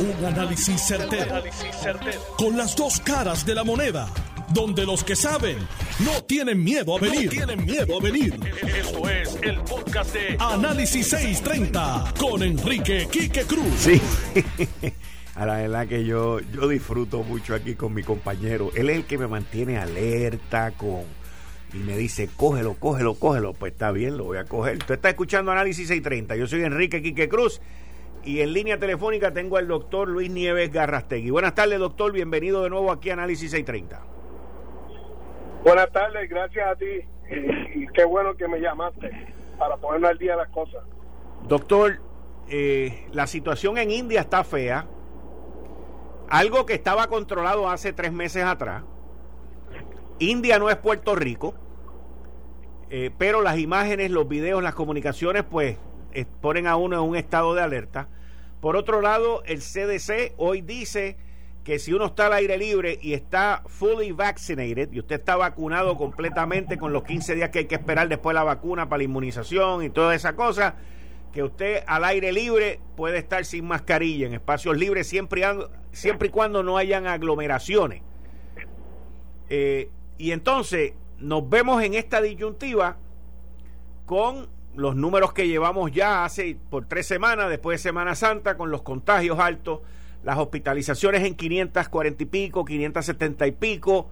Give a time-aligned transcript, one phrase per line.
[0.00, 1.42] Un análisis certero,
[2.36, 4.08] Con las dos caras de la moneda.
[4.54, 5.58] Donde los que saben
[6.04, 7.28] no tienen miedo a venir.
[7.30, 8.38] tienen miedo a venir.
[8.62, 13.74] Esto es el podcast de Análisis 630 con Enrique Quique Cruz.
[13.76, 14.00] Sí.
[15.34, 18.70] A la verdad que yo, yo disfruto mucho aquí con mi compañero.
[18.76, 21.02] Él es el que me mantiene alerta con
[21.74, 23.52] y me dice, cógelo, cógelo, cógelo.
[23.52, 24.78] Pues está bien, lo voy a coger.
[24.78, 26.36] Tú estás escuchando Análisis 630.
[26.36, 27.60] Yo soy Enrique Quique Cruz
[28.24, 31.30] y en línea telefónica tengo al doctor Luis Nieves Garrastegui.
[31.30, 32.12] Buenas tardes, doctor.
[32.12, 34.02] Bienvenido de nuevo aquí a Análisis 630.
[35.64, 37.04] Buenas tardes, gracias a ti.
[37.74, 39.10] Y, qué bueno que me llamaste
[39.58, 40.82] para ponernos al día las cosas.
[41.46, 42.00] Doctor,
[42.48, 44.86] eh, la situación en India está fea.
[46.30, 48.84] Algo que estaba controlado hace tres meses atrás.
[50.18, 51.54] India no es Puerto Rico,
[52.90, 55.76] eh, pero las imágenes, los videos, las comunicaciones, pues
[56.26, 58.08] ponen a uno en un estado de alerta.
[58.60, 61.16] Por otro lado, el CDC hoy dice
[61.64, 65.96] que si uno está al aire libre y está fully vaccinated y usted está vacunado
[65.96, 69.04] completamente con los 15 días que hay que esperar después de la vacuna para la
[69.04, 70.76] inmunización y toda esa cosa,
[71.32, 75.42] que usted al aire libre puede estar sin mascarilla en espacios libres siempre,
[75.92, 78.02] siempre y cuando no hayan aglomeraciones.
[79.50, 82.96] Eh, y entonces nos vemos en esta disyuntiva
[84.06, 88.70] con los números que llevamos ya hace por tres semanas, después de Semana Santa, con
[88.70, 89.80] los contagios altos,
[90.22, 94.08] las hospitalizaciones en 540 y pico, 570 y pico,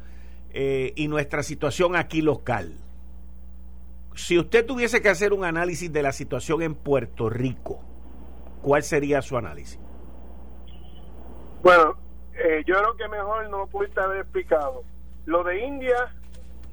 [0.51, 2.81] eh, y nuestra situación aquí local.
[4.17, 7.85] Si usted tuviese que hacer un análisis de la situación en Puerto Rico,
[8.61, 9.79] ¿cuál sería su análisis?
[11.63, 11.95] Bueno,
[12.35, 14.83] eh, yo creo que mejor no lo pudiste haber explicado.
[15.27, 16.13] Lo de India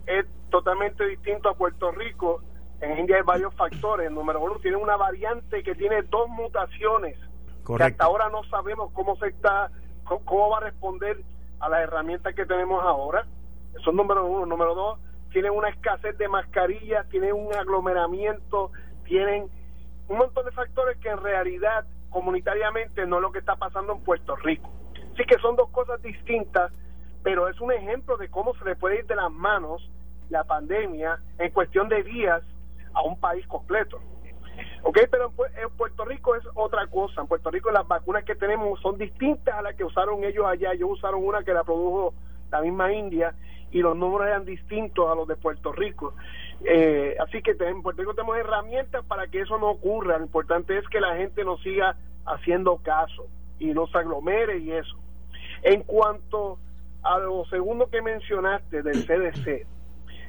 [0.08, 2.42] es totalmente distinto a Puerto Rico
[2.84, 4.12] en India hay varios factores.
[4.12, 7.18] Número uno, tiene una variante que tiene dos mutaciones.
[7.66, 9.72] Que hasta ahora no sabemos cómo se está,
[10.04, 11.22] cómo, va a responder
[11.62, 13.26] a las herramientas que tenemos ahora.
[13.80, 14.46] Eso es número uno.
[14.46, 15.00] Número dos,
[15.32, 18.72] tienen una escasez de mascarillas, tienen un aglomeramiento,
[19.06, 19.50] tienen
[20.10, 24.04] un montón de factores que en realidad comunitariamente no es lo que está pasando en
[24.04, 24.70] Puerto Rico.
[25.16, 26.74] Sí que son dos cosas distintas,
[27.24, 29.90] pero es un ejemplo de cómo se le puede ir de las manos
[30.30, 32.44] la pandemia en cuestión de días
[32.94, 34.00] a un país completo.
[34.84, 35.00] ¿Ok?
[35.10, 37.22] Pero en, Puerto Rico es otra cosa.
[37.22, 40.74] En Puerto Rico las vacunas que tenemos son distintas a las que usaron ellos allá.
[40.74, 42.14] Ellos usaron una que la produjo
[42.52, 43.34] la misma India
[43.72, 46.14] y los números eran distintos a los de Puerto Rico.
[46.66, 50.18] Eh, así que en Puerto Rico tenemos herramientas para que eso no ocurra.
[50.18, 53.28] Lo importante es que la gente nos siga haciendo caso
[53.60, 54.96] y no se aglomere y eso.
[55.64, 56.60] En cuanto
[57.02, 59.66] a lo segundo que mencionaste del CDC,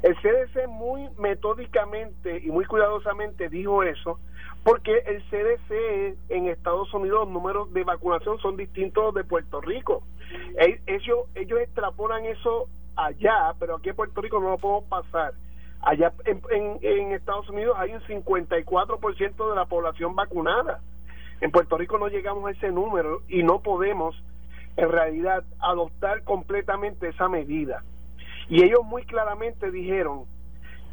[0.04, 4.20] el CDC muy metódicamente y muy cuidadosamente dijo eso
[4.62, 10.03] porque el CDC en Estados Unidos los números de vacunación son distintos de Puerto Rico.
[10.87, 15.32] Ellos, ellos extrapolan eso allá, pero aquí en Puerto Rico no lo podemos pasar.
[15.81, 20.81] Allá en, en Estados Unidos hay un 54% de la población vacunada.
[21.41, 24.15] En Puerto Rico no llegamos a ese número y no podemos
[24.76, 27.82] en realidad adoptar completamente esa medida.
[28.49, 30.25] Y ellos muy claramente dijeron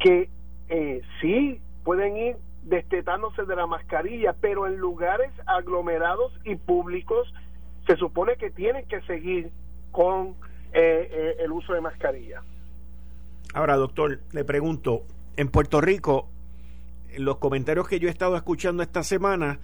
[0.00, 0.30] que
[0.68, 7.32] eh, sí pueden ir destetándose de la mascarilla, pero en lugares aglomerados y públicos
[7.86, 9.50] se supone que tienen que seguir
[9.90, 10.36] con
[10.72, 12.42] eh, eh, el uso de mascarilla.
[13.54, 15.02] Ahora, doctor, le pregunto,
[15.36, 16.28] en Puerto Rico,
[17.18, 19.58] los comentarios que yo he estado escuchando esta semana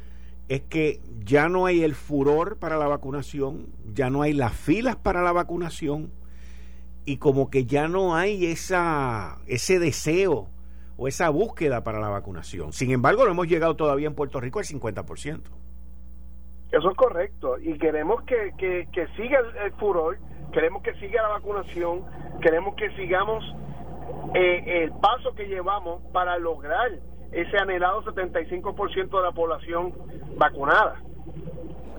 [0.48, 4.96] es que ya no hay el furor para la vacunación, ya no hay las filas
[4.96, 6.10] para la vacunación,
[7.08, 10.46] y como que ya no hay esa, ese deseo
[10.98, 12.74] o esa búsqueda para la vacunación.
[12.74, 15.40] Sin embargo, no hemos llegado todavía en Puerto Rico al 50%.
[16.70, 17.58] Eso es correcto.
[17.60, 20.18] Y queremos que, que, siga el, furor,
[20.52, 22.04] queremos que siga la vacunación,
[22.42, 23.42] queremos que sigamos
[24.34, 26.90] eh, el paso que llevamos para lograr
[27.32, 29.94] ese anhelado 75% de la población
[30.36, 31.00] vacunada.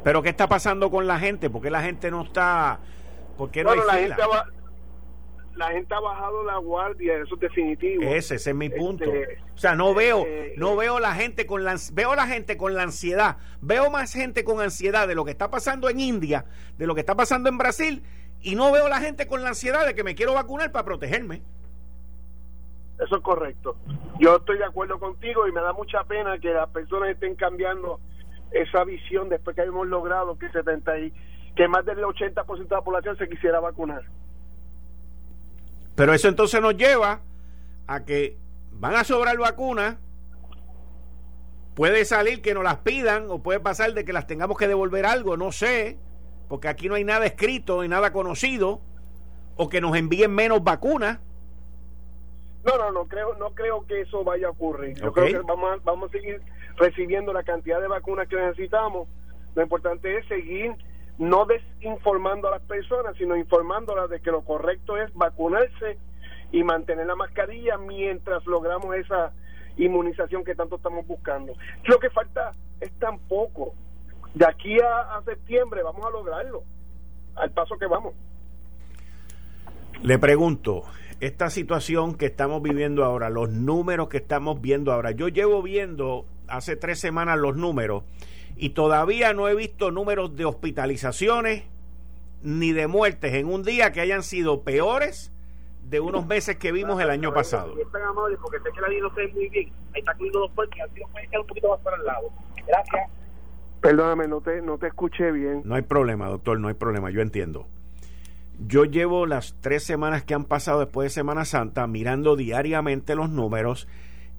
[0.04, 1.50] Pero ¿qué está pasando con la gente?
[1.50, 2.80] ¿Por qué la gente no está...
[3.40, 4.46] ¿Por qué no hay fila?
[5.60, 8.02] La gente ha bajado la guardia, eso es definitivo.
[8.02, 9.04] Ese, es mi punto.
[9.04, 12.56] Este, o sea, no veo, eh, no veo la gente con la veo la gente
[12.56, 16.46] con la ansiedad, veo más gente con ansiedad de lo que está pasando en India,
[16.78, 18.04] de lo que está pasando en Brasil,
[18.42, 21.42] y no veo la gente con la ansiedad de que me quiero vacunar para protegerme.
[22.98, 23.76] Eso es correcto.
[24.18, 28.00] Yo estoy de acuerdo contigo y me da mucha pena que las personas estén cambiando
[28.52, 31.14] esa visión después que hemos logrado que 70 y,
[31.56, 34.04] que más del 80% de la población se quisiera vacunar.
[36.00, 37.20] Pero eso entonces nos lleva
[37.86, 38.38] a que
[38.72, 39.98] van a sobrar vacunas,
[41.76, 45.06] puede salir que nos las pidan o puede pasar de que las tengamos que devolver
[45.06, 45.98] algo, no sé.
[46.48, 48.80] porque aquí no hay nada escrito, ni nada conocido,
[49.58, 51.20] o que nos envíen menos vacunas.
[52.64, 54.96] No, no, no creo, no creo que eso vaya a ocurrir.
[54.96, 56.42] Yo creo que vamos a, vamos a seguir
[56.78, 59.10] recibiendo la cantidad de vacunas que necesitamos.
[59.54, 60.78] Lo importante es seguir
[61.20, 65.98] no desinformando a las personas, sino informándolas de que lo correcto es vacunarse
[66.52, 69.34] y mantener la mascarilla mientras logramos esa
[69.78, 71.54] inmunización que tanto estamos buscando.
[71.86, 73.74] Lo que falta es tan poco.
[74.34, 76.64] De aquí a, septiembre vamos a lograrlo,
[77.36, 78.14] al paso que vamos.
[80.02, 80.84] Le pregunto,
[81.20, 86.26] esta situación que estamos viviendo ahora, los números que estamos viendo ahora, yo llevo viendo
[86.48, 88.04] hace tres semanas los números
[88.60, 91.64] y todavía no he visto números de hospitalizaciones
[92.44, 95.32] ni de muertes en un día que hayan sido peores
[95.84, 97.74] de unos meses que vimos el año pasado.
[97.74, 99.72] porque sé que la no se muy bien.
[99.96, 102.30] Ahí está dos puertas así un poquito más para el lado.
[102.68, 103.10] Gracias.
[103.80, 105.62] Perdóname, no te, no te escuché bien.
[105.64, 107.66] No hay problema, doctor, no hay problema, yo entiendo.
[108.68, 113.30] Yo llevo las tres semanas que han pasado después de Semana Santa mirando diariamente los
[113.30, 113.88] números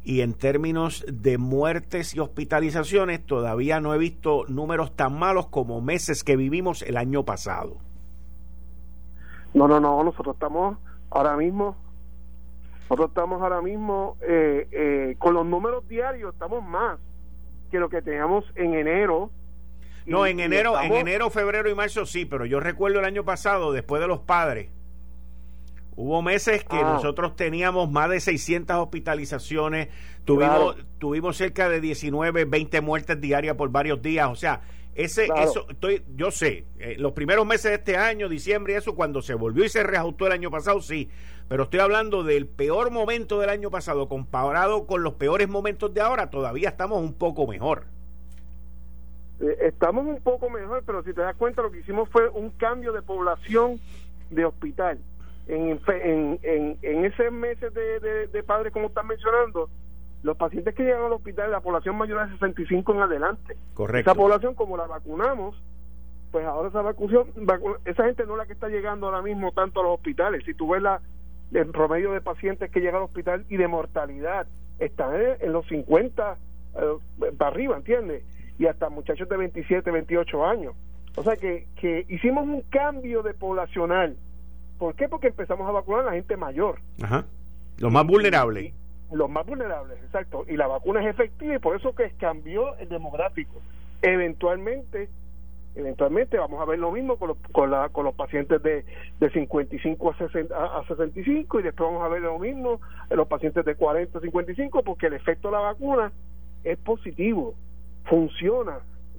[0.02, 5.80] y en términos de muertes y hospitalizaciones todavía no he visto números tan malos como
[5.80, 7.76] meses que vivimos el año pasado.
[9.52, 10.78] No, no, no, nosotros estamos
[11.10, 11.76] ahora mismo,
[12.82, 16.98] nosotros estamos ahora mismo eh, eh, con los números diarios, estamos más
[17.70, 19.30] que lo que teníamos en enero.
[20.06, 23.72] No, en enero, en enero, febrero y marzo sí, pero yo recuerdo el año pasado,
[23.72, 24.70] después de los padres,
[25.96, 26.94] Hubo meses que ah.
[26.94, 29.88] nosotros teníamos más de 600 hospitalizaciones,
[30.24, 34.62] tuvimos, tuvimos cerca de 19, 20 muertes diarias por varios días, o sea,
[34.94, 38.94] ese, eso, estoy, yo sé, eh, los primeros meses de este año, diciembre y eso,
[38.94, 41.08] cuando se volvió y se reajustó el año pasado, sí,
[41.48, 46.00] pero estoy hablando del peor momento del año pasado comparado con los peores momentos de
[46.00, 47.84] ahora, todavía estamos un poco mejor.
[49.40, 52.50] Eh, estamos un poco mejor, pero si te das cuenta, lo que hicimos fue un
[52.50, 53.80] cambio de población
[54.30, 54.98] de hospital
[55.46, 55.80] en,
[56.42, 59.68] en, en, ese meses de, de, padres, como están mencionando,
[60.22, 63.56] los pacientes que llegan al hospital, la población mayor de 65 en adelante.
[63.74, 64.10] Correcto.
[64.10, 65.60] Esa población, como la vacunamos,
[66.30, 67.26] pues ahora esa vacunación,
[67.84, 70.44] esa gente no es la que está llegando ahora mismo tanto a los hospitales.
[70.44, 71.00] Si tú ves la,
[71.52, 74.46] el promedio de pacientes que llegan al hospital y de mortalidad,
[74.78, 76.36] están en, los 50
[76.76, 78.22] eh, para arriba, ¿entiendes?
[78.58, 80.74] Y hasta muchachos de 27, 28 años.
[81.16, 84.16] O sea que, que hicimos un cambio de poblacional
[84.80, 85.10] ¿Por qué?
[85.10, 86.80] Porque empezamos a vacunar a la gente mayor.
[87.02, 87.26] Ajá.
[87.76, 88.72] Los más vulnerables.
[89.12, 90.46] los más vulnerables, exacto.
[90.48, 93.60] Y la vacuna es efectiva y por eso que cambió el demográfico.
[94.00, 95.10] Eventualmente,
[95.74, 98.86] eventualmente vamos a ver lo mismo con los, con, la, con los pacientes de,
[99.20, 102.80] de 55 a, 60, a 65 y después vamos a ver lo mismo
[103.10, 106.10] en los pacientes de 40 a 55 porque el efecto de la vacuna
[106.64, 107.54] es positivo,
[108.04, 108.78] funciona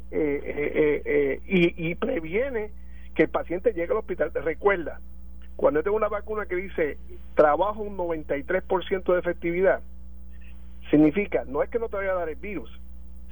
[0.09, 2.71] eh, eh, eh, y, y previene
[3.13, 4.31] que el paciente llegue al hospital.
[4.33, 4.99] Recuerda,
[5.55, 6.97] cuando yo tengo una vacuna que dice
[7.35, 9.81] trabajo un 93% de efectividad,
[10.89, 12.69] significa, no es que no te vaya a dar el virus,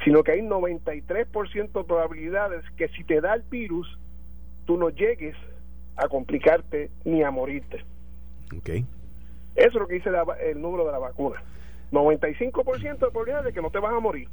[0.03, 3.97] sino que hay 93% de probabilidades que si te da el virus,
[4.65, 5.35] tú no llegues
[5.97, 7.83] a complicarte ni a morirte.
[8.57, 8.85] Okay.
[9.55, 10.09] Eso es lo que dice
[10.43, 11.43] el número de la vacuna.
[11.91, 14.29] 95% de probabilidades de que no te vas a morir.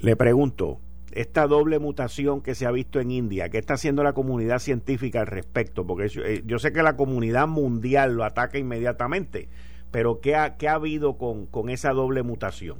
[0.00, 0.78] Le pregunto,
[1.16, 5.20] esta doble mutación que se ha visto en India, ¿qué está haciendo la comunidad científica
[5.20, 5.86] al respecto?
[5.86, 9.48] Porque eh, yo, sé que la comunidad mundial lo ataca inmediatamente,
[9.90, 12.78] pero ¿qué ha, qué ha habido con, con esa doble mutación?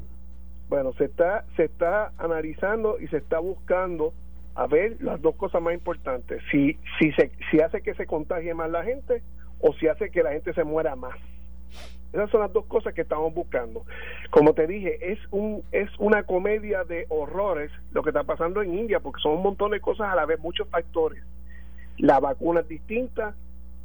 [0.69, 4.13] Bueno, se está, se está analizando y se está buscando
[4.55, 8.53] a ver las dos cosas más importantes, si, si, se, si hace que se contagie
[8.55, 9.23] más la gente
[9.61, 11.17] o si hace que la gente se muera más.
[12.17, 13.85] Esas son las dos cosas que estamos buscando.
[14.31, 18.73] Como te dije, es un es una comedia de horrores lo que está pasando en
[18.73, 21.23] India, porque son un montón de cosas a la vez, muchos factores.
[21.99, 23.35] La vacuna es distinta,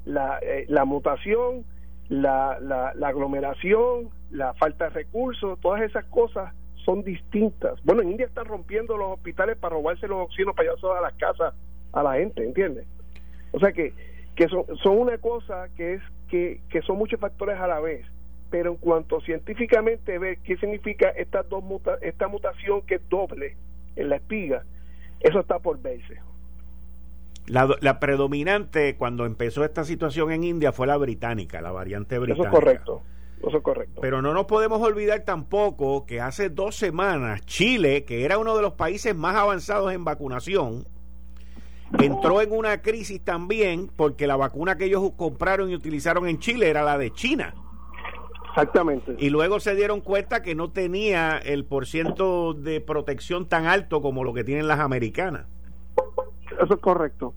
[0.06, 1.66] la, eh, la mutación,
[2.08, 6.54] la, la, la aglomeración, la falta de recursos, todas esas cosas
[6.86, 7.84] son distintas.
[7.84, 11.14] Bueno, en India están rompiendo los hospitales para robarse los oxígenos para llevarse a las
[11.16, 11.54] casas
[11.92, 12.88] a la gente, ¿entiendes?
[13.52, 13.94] O sea que,
[14.36, 18.06] que son, son una cosa que es que, que son muchos factores a la vez
[18.52, 21.64] pero en cuanto científicamente ver qué significa esta, dos
[22.02, 23.56] esta mutación que es doble
[23.96, 24.64] en la espiga,
[25.22, 26.20] eso está por verse.
[27.48, 32.50] La, la, predominante cuando empezó esta situación en India fue la británica, la variante británica.
[32.50, 33.02] Eso es correcto.
[33.40, 34.02] Eso es correcto.
[34.02, 38.62] Pero no nos podemos olvidar tampoco que hace dos semanas Chile, que era uno de
[38.62, 40.86] los países más avanzados en vacunación,
[42.00, 46.70] entró en una crisis también porque la vacuna que ellos compraron y utilizaron en Chile
[46.70, 47.56] era la de China.
[48.52, 49.16] Exactamente.
[49.18, 54.24] Y luego se dieron cuenta que no tenía el porciento de protección tan alto como
[54.24, 55.46] lo que tienen las americanas.
[56.62, 57.34] Eso es correcto.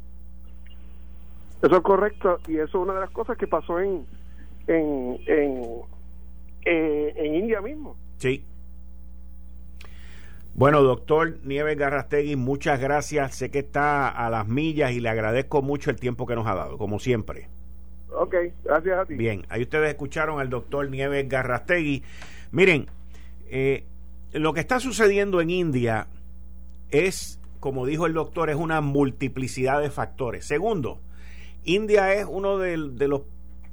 [1.62, 4.04] Eso es correcto y eso es una de las cosas que pasó en
[4.66, 5.62] en en,
[6.64, 7.96] eh, en India mismo.
[8.18, 8.44] Sí.
[10.54, 13.34] Bueno, doctor Nieves Garrastegui, muchas gracias.
[13.34, 16.54] Sé que está a las millas y le agradezco mucho el tiempo que nos ha
[16.54, 17.48] dado, como siempre.
[18.16, 19.14] Ok, gracias a ti.
[19.14, 22.02] Bien, ahí ustedes escucharon al doctor Nieves Garrastegui.
[22.52, 22.86] Miren,
[23.48, 23.84] eh,
[24.32, 26.06] lo que está sucediendo en India
[26.90, 30.46] es, como dijo el doctor, es una multiplicidad de factores.
[30.46, 31.00] Segundo,
[31.64, 33.22] India es uno de, los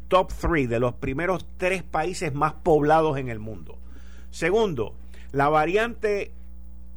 [0.08, 3.78] top three, de los primeros tres países más poblados en el mundo.
[4.32, 4.96] Segundo,
[5.32, 6.32] la variante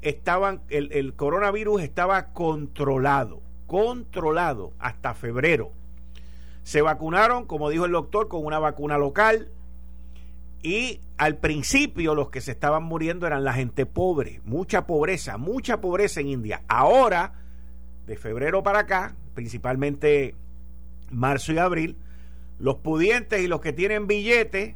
[0.03, 5.73] estaban, el, el coronavirus estaba controlado, controlado hasta febrero.
[6.65, 9.51] Se vacunaron, como dijo el doctor, con una vacuna local.
[10.63, 15.81] Y al principio los que se estaban muriendo eran la gente pobre, mucha pobreza, mucha
[15.81, 16.63] pobreza en India.
[16.69, 17.35] Ahora,
[18.07, 20.35] de febrero para acá, principalmente
[21.11, 21.99] marzo y abril,
[22.59, 24.75] los pudientes y los que tienen billetes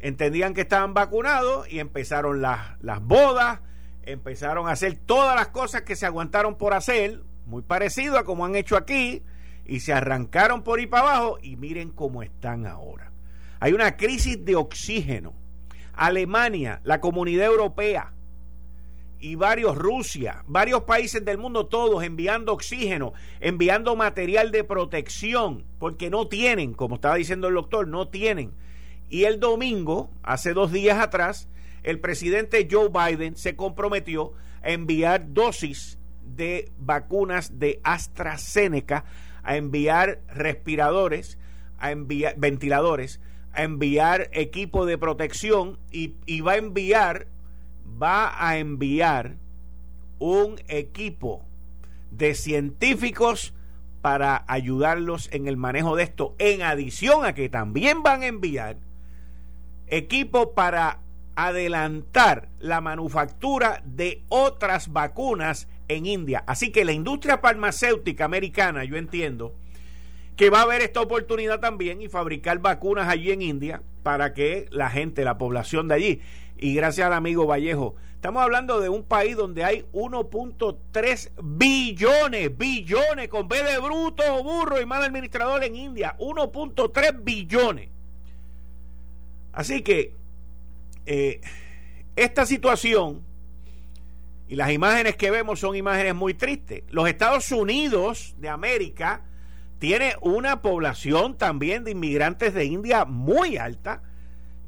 [0.00, 3.60] entendían que estaban vacunados y empezaron las, las bodas,
[4.02, 8.44] empezaron a hacer todas las cosas que se aguantaron por hacer, muy parecido a como
[8.44, 9.22] han hecho aquí,
[9.66, 13.10] y se arrancaron por ahí para abajo y miren cómo están ahora.
[13.60, 15.32] Hay una crisis de oxígeno.
[15.94, 18.12] Alemania, la comunidad europea
[19.24, 26.10] y varios, Rusia, varios países del mundo, todos enviando oxígeno, enviando material de protección, porque
[26.10, 28.52] no tienen, como estaba diciendo el doctor, no tienen.
[29.08, 31.48] Y el domingo, hace dos días atrás,
[31.84, 39.06] el presidente Joe Biden se comprometió a enviar dosis de vacunas de AstraZeneca,
[39.44, 41.38] a enviar respiradores,
[41.78, 43.20] a enviar ventiladores,
[43.52, 47.26] a enviar equipo de protección y, va a enviar,
[48.02, 49.36] va a enviar
[50.18, 51.44] un equipo
[52.10, 53.54] de científicos
[54.00, 58.76] para ayudarlos en el manejo de esto, en adición a que también van a enviar
[59.86, 61.00] equipo para
[61.36, 66.44] adelantar la manufactura de otras vacunas en India.
[66.46, 69.54] Así que la industria farmacéutica americana, yo entiendo,
[70.36, 74.66] que va a haber esta oportunidad también y fabricar vacunas allí en India para que
[74.70, 76.20] la gente, la población de allí,
[76.58, 83.28] y gracias al amigo Vallejo, estamos hablando de un país donde hay 1.3 billones, billones,
[83.28, 87.90] con B de bruto, burro y mal administrador en India, 1.3 billones.
[89.52, 90.14] Así que
[91.06, 91.40] eh,
[92.16, 93.22] esta situación
[94.48, 96.82] y las imágenes que vemos son imágenes muy tristes.
[96.90, 99.22] Los Estados Unidos de América
[99.78, 104.02] tiene una población también de inmigrantes de India muy alta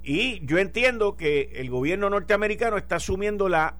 [0.02, 3.76] y yo entiendo que el gobierno norteamericano está asumiendo la,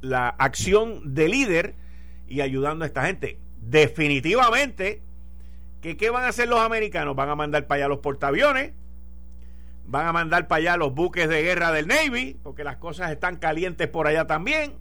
[0.00, 1.74] la acción de líder
[2.28, 3.38] y ayudando a esta gente.
[3.58, 5.02] Definitivamente,
[5.80, 7.16] que ¿qué van a hacer los americanos?
[7.16, 8.72] Van a mandar para allá los portaaviones,
[9.86, 13.36] van a mandar para allá los buques de guerra del Navy, porque las cosas están
[13.36, 14.74] calientes por allá también,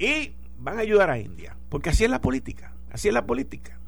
[0.00, 3.78] y van a ayudar a India, porque así es la política, así es la política.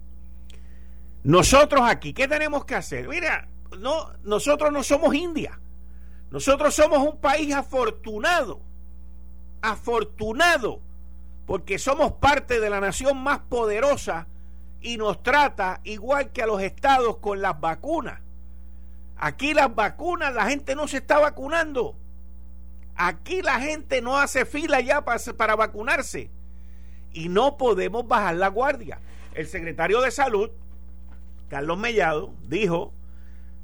[1.25, 3.09] Nosotros aquí, ¿qué tenemos que hacer?
[3.09, 5.59] Mira, no, nosotros no somos India,
[6.31, 8.61] nosotros somos un país afortunado,
[9.63, 10.81] afortunado,
[11.47, 14.27] porque somos parte de la nación más poderosa
[14.83, 18.21] y nos trata igual que a los estados con las vacunas.
[19.17, 21.97] Aquí las vacunas, la gente no se está vacunando.
[22.95, 26.31] Aquí la gente no hace fila ya para, para vacunarse.
[27.13, 29.01] Y no podemos bajar la guardia.
[29.35, 30.51] El secretario de Salud,
[31.49, 32.93] Carlos Mellado, dijo,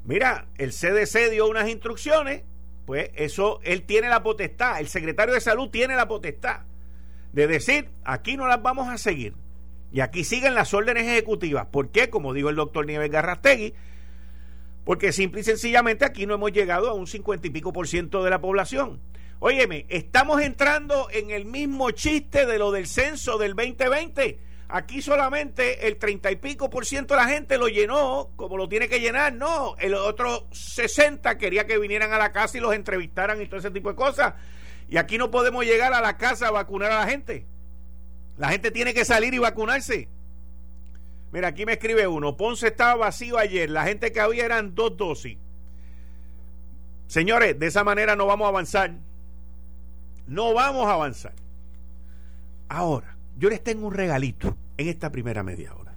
[0.03, 2.43] mira, el CDC dio unas instrucciones,
[2.85, 6.61] pues eso, él tiene la potestad, el secretario de Salud tiene la potestad
[7.33, 9.35] de decir, aquí no las vamos a seguir.
[9.91, 11.67] Y aquí siguen las órdenes ejecutivas.
[11.67, 12.09] ¿Por qué?
[12.09, 13.73] Como dijo el doctor Nieves Garrastegui,
[14.85, 18.23] porque simple y sencillamente aquí no hemos llegado a un cincuenta y pico por ciento
[18.23, 18.99] de la población.
[19.41, 24.37] Óyeme, estamos entrando en el mismo chiste de lo del censo del 2020.
[24.67, 28.67] Aquí solamente el treinta y pico por ciento de la gente lo llenó como lo
[28.67, 29.33] tiene que llenar.
[29.33, 33.61] No, el otro 60 quería que vinieran a la casa y los entrevistaran y todo
[33.61, 34.33] ese tipo de cosas.
[34.89, 37.45] Y aquí no podemos llegar a la casa a vacunar a la gente.
[38.37, 40.09] La gente tiene que salir y vacunarse.
[41.31, 42.35] Mira, aquí me escribe uno.
[42.35, 43.69] Ponce estaba vacío ayer.
[43.69, 45.37] La gente que había eran dos dosis.
[47.07, 49.08] Señores, de esa manera no vamos a avanzar.
[50.29, 51.33] No vamos a avanzar.
[52.69, 55.95] Ahora, yo les tengo un regalito en esta primera media hora.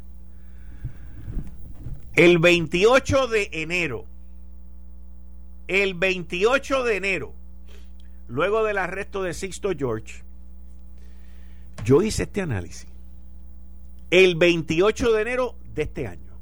[2.15, 4.07] El 28 de enero,
[5.69, 7.35] el 28 de enero,
[8.27, 10.23] luego del arresto de Sixto George,
[11.85, 12.89] yo hice este análisis
[14.11, 16.33] el 28 de enero de este año.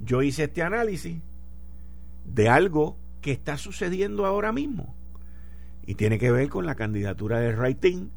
[0.00, 1.18] Yo hice este análisis
[2.24, 4.96] de algo que está sucediendo ahora mismo
[5.86, 8.10] y tiene que ver con la candidatura de Raitín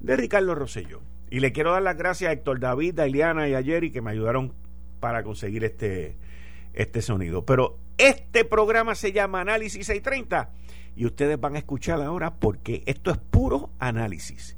[0.00, 1.00] de Ricardo Rosselló.
[1.30, 4.02] Y le quiero dar las gracias a Héctor David, a Eliana y a Jerry que
[4.02, 4.52] me ayudaron
[5.00, 6.16] para conseguir este,
[6.72, 7.44] este sonido.
[7.44, 10.50] Pero este programa se llama Análisis 630
[10.94, 14.56] y ustedes van a escuchar ahora porque esto es puro análisis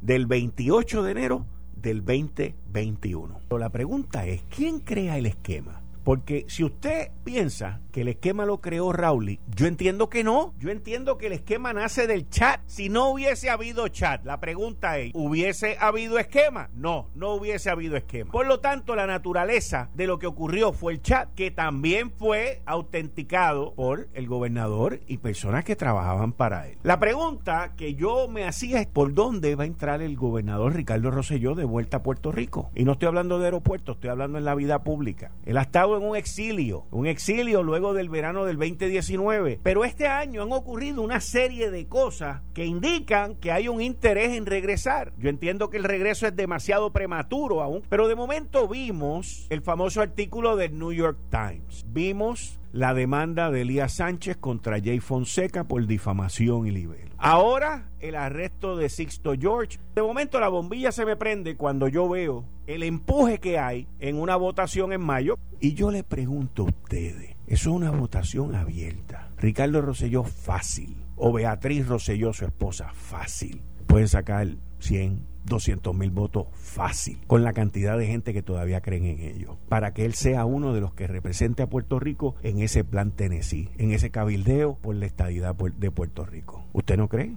[0.00, 3.40] del 28 de enero del 2021.
[3.48, 5.82] Pero la pregunta es, ¿quién crea el esquema?
[6.04, 10.54] Porque si usted piensa que el esquema lo creó Rowley, yo entiendo que no.
[10.58, 12.60] Yo entiendo que el esquema nace del chat.
[12.66, 16.70] Si no hubiese habido chat, la pregunta es, ¿hubiese habido esquema?
[16.74, 18.30] No, no hubiese habido esquema.
[18.30, 22.62] Por lo tanto, la naturaleza de lo que ocurrió fue el chat, que también fue
[22.66, 26.78] autenticado por el gobernador y personas que trabajaban para él.
[26.82, 31.10] La pregunta que yo me hacía es, ¿por dónde va a entrar el gobernador Ricardo
[31.10, 32.70] Rosselló de vuelta a Puerto Rico?
[32.74, 35.32] Y no estoy hablando de aeropuertos, estoy hablando en la vida pública.
[35.44, 39.60] Él ha estado en un exilio, un exilio luego del verano del 2019.
[39.62, 44.36] Pero este año han ocurrido una serie de cosas que indican que hay un interés
[44.36, 45.12] en regresar.
[45.18, 50.00] Yo entiendo que el regreso es demasiado prematuro aún, pero de momento vimos el famoso
[50.00, 51.84] artículo del New York Times.
[51.88, 57.10] Vimos la demanda de Elías Sánchez contra Jay Fonseca por difamación y libelo.
[57.18, 59.78] Ahora el arresto de Sixto George.
[59.94, 64.16] De momento la bombilla se me prende cuando yo veo el empuje que hay en
[64.16, 65.38] una votación en mayo.
[65.60, 69.28] Y yo le pregunto a ustedes, eso es una votación abierta.
[69.36, 70.96] Ricardo Rosselló, fácil.
[71.16, 73.62] O Beatriz Rosselló, su esposa, fácil.
[73.86, 74.46] Pueden sacar
[74.78, 79.58] 100, 200 mil votos fácil, con la cantidad de gente que todavía creen en ello,
[79.68, 83.10] para que él sea uno de los que represente a Puerto Rico en ese plan
[83.10, 86.64] Tennessee, en ese cabildeo por la estadidad de Puerto Rico.
[86.72, 87.36] ¿Usted no cree?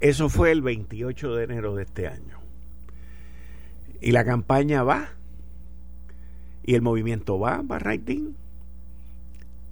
[0.00, 2.38] Eso fue el 28 de enero de este año.
[4.00, 5.08] Y la campaña va,
[6.62, 7.80] y el movimiento va, va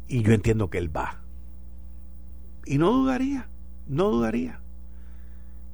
[0.08, 1.22] y yo entiendo que él va.
[2.66, 3.48] Y no dudaría,
[3.88, 4.61] no dudaría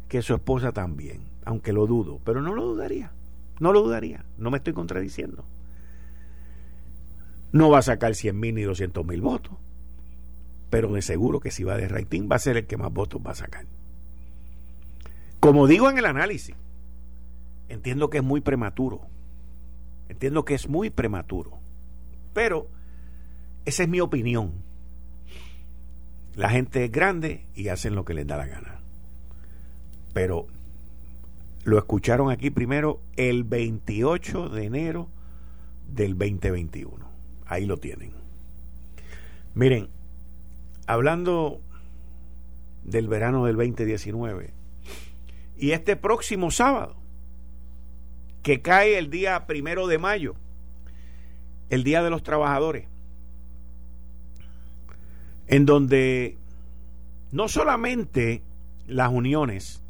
[0.09, 3.13] que su esposa también, aunque lo dudo, pero no lo dudaría,
[3.61, 5.45] no lo dudaría, no me estoy contradiciendo.
[7.53, 9.53] No va a sacar 100 mil ni 200 mil votos,
[10.71, 13.21] pero de seguro que si va de rating va a ser el que más votos
[13.25, 13.67] va a sacar.
[15.41, 16.57] Como digo en el análisis,
[17.69, 19.03] entiendo que es muy prematuro,
[20.09, 21.59] entiendo que es muy prematuro,
[22.33, 22.69] pero
[23.65, 24.53] esa es mi opinión.
[26.35, 28.78] La gente es grande y hacen lo que les da la gana
[30.19, 30.49] pero
[31.63, 35.09] lo escucharon aquí primero el 28 de enero
[35.95, 37.09] del 2021.
[37.47, 38.11] Ahí lo tienen.
[39.55, 39.89] Miren,
[40.89, 41.61] hablando
[42.83, 44.51] del verano del 2019
[45.57, 46.97] y este próximo sábado,
[48.43, 50.35] que cae el día primero de mayo,
[51.71, 52.89] el Día de los Trabajadores,
[55.47, 56.37] en donde
[57.31, 58.43] no solamente
[58.89, 59.81] las uniones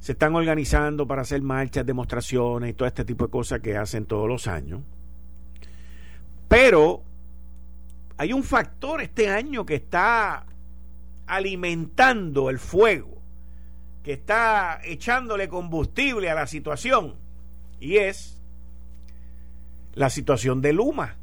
[0.00, 4.06] se están organizando para hacer marchas, demostraciones y todo este tipo de cosas que hacen
[4.06, 4.80] todos los años.
[6.48, 7.02] Pero
[8.16, 10.46] hay un factor este año que está
[11.26, 13.18] alimentando el fuego,
[14.02, 17.14] que está echándole combustible a la situación,
[17.78, 18.40] y es
[19.94, 21.16] la situación de Luma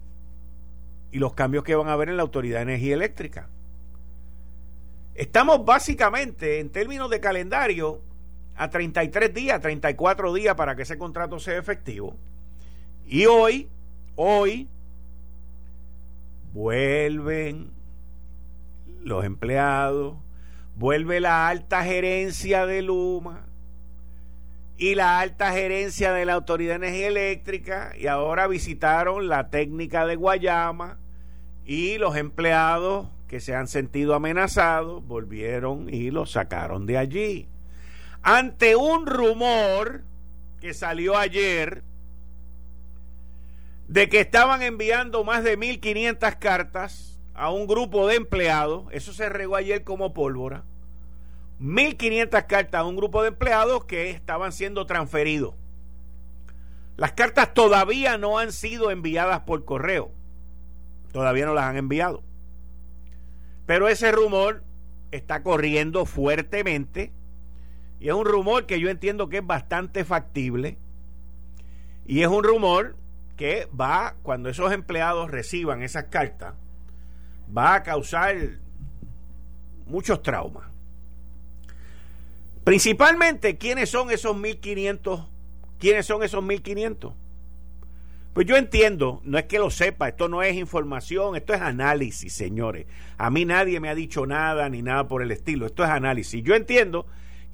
[1.11, 3.49] y los cambios que van a haber en la Autoridad de Energía Eléctrica.
[5.15, 8.01] Estamos básicamente, en términos de calendario,
[8.57, 12.17] a 33 días, 34 días para que ese contrato sea efectivo.
[13.05, 13.69] Y hoy,
[14.15, 14.67] hoy,
[16.53, 17.69] vuelven
[19.03, 20.15] los empleados,
[20.75, 23.45] vuelve la alta gerencia de Luma
[24.75, 30.05] y la alta gerencia de la Autoridad de Energía Eléctrica y ahora visitaron la técnica
[30.05, 30.97] de Guayama
[31.65, 37.47] y los empleados que se han sentido amenazados volvieron y los sacaron de allí
[38.27, 40.03] ante un rumor
[40.59, 41.81] que salió ayer
[43.87, 49.29] de que estaban enviando más de 1.500 cartas a un grupo de empleados, eso se
[49.29, 50.65] regó ayer como pólvora,
[51.61, 55.55] 1.500 cartas a un grupo de empleados que estaban siendo transferidos.
[56.97, 60.11] Las cartas todavía no han sido enviadas por correo,
[61.13, 62.23] todavía no las han enviado.
[63.65, 64.65] Pero ese rumor
[65.11, 67.13] está corriendo fuertemente
[67.99, 70.77] y es un rumor que yo entiendo que es bastante factible.
[72.05, 72.95] Y es un rumor
[73.35, 76.53] que va, cuando esos empleados reciban esas cartas,
[77.55, 78.35] va a causar
[79.85, 80.65] muchos traumas.
[82.63, 85.27] Principalmente, ¿quiénes son esos 1.500
[85.79, 87.13] quiénes son esos 1.500.
[88.33, 92.33] Pues yo entiendo, no es que lo sepa, esto no es información, esto es análisis,
[92.33, 92.85] señores.
[93.17, 96.43] A mí nadie me ha dicho nada ni nada por el estilo, esto es análisis.
[96.43, 97.07] Yo entiendo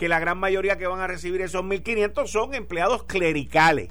[0.04, 3.90] que la gran mayoría que van a recibir esos 1.500 son empleados clericales,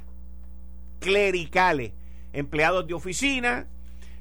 [1.01, 1.92] clericales,
[2.35, 3.66] empleados de oficina,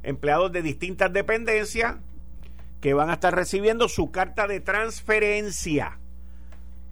[0.01, 1.97] empleados de distintas dependencias
[2.79, 5.99] que van a estar recibiendo su carta de transferencia.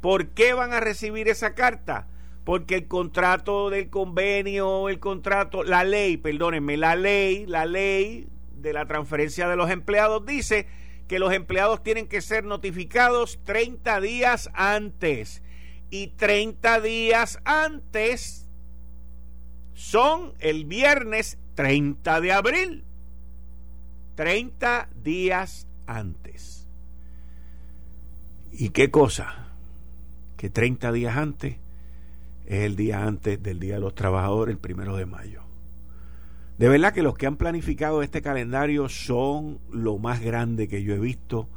[0.02, 2.08] ¿Por qué van a recibir esa carta?
[2.44, 8.74] porque el contrato del convenio, el contrato, la ley, perdónenme, la ley, la ley de
[8.74, 10.68] la transferencia de los empleados dice
[11.10, 15.42] que los empleados tienen que ser notificados 30 días antes.
[15.90, 18.48] Y 30 días antes
[19.74, 22.86] son el viernes 30 de abril.
[24.14, 26.68] 30 días antes.
[28.52, 29.48] ¿Y qué cosa?
[30.38, 31.56] Que 30 días antes
[32.46, 35.49] es el día antes del Día de los Trabajadores, el primero de mayo.
[36.60, 40.94] De verdad que los que han planificado este calendario son lo más grande que yo
[40.94, 41.48] he visto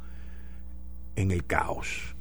[1.17, 2.15] en el caos.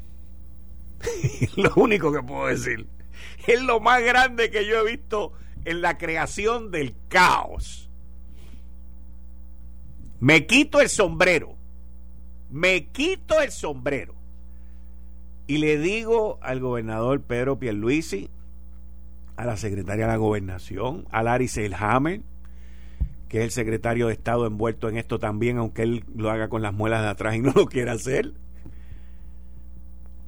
[1.57, 2.89] lo único que puedo decir.
[3.47, 5.33] Es lo más grande que yo he visto
[5.65, 7.89] en la creación del caos.
[10.19, 11.55] Me quito el sombrero.
[12.51, 14.17] Me quito el sombrero.
[15.47, 18.29] Y le digo al gobernador Pedro Pierluisi,
[19.37, 22.23] a la secretaria de la gobernación, a Larry Selhammer,
[23.33, 26.61] que es el secretario de Estado envuelto en esto también, aunque él lo haga con
[26.61, 28.35] las muelas de atrás y no lo quiera hacer.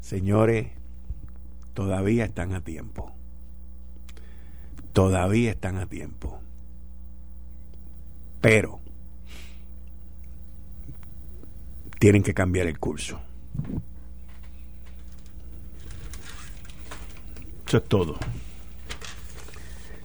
[0.01, 0.69] Señores,
[1.75, 3.13] todavía están a tiempo.
[4.95, 6.41] Todavía están a tiempo.
[8.41, 8.81] Pero
[11.99, 13.21] tienen que cambiar el curso.
[17.67, 18.19] Eso es todo.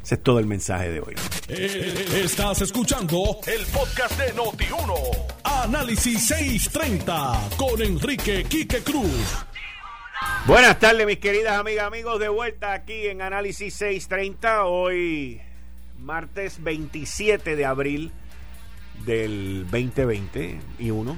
[0.09, 1.13] Ese es todo el mensaje de hoy.
[1.49, 4.95] Eh, estás escuchando el podcast de Noti1.
[5.43, 9.45] Análisis 630 con Enrique Quique Cruz.
[10.47, 14.65] Buenas tardes, mis queridas amigas, amigos, de vuelta aquí en Análisis 630.
[14.65, 15.41] Hoy,
[15.99, 18.11] martes 27 de abril
[19.05, 21.17] del 2021.